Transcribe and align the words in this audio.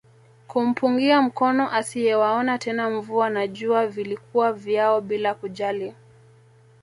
Kumpungia 0.47 1.21
mkono 1.21 1.71
asiyewaona 1.71 2.57
tena 2.57 2.89
mvua 2.89 3.29
na 3.29 3.47
jua 3.47 3.87
vilikuwa 3.87 4.53
vyao 4.53 5.01
bila 5.01 5.33
kujali 5.33 5.93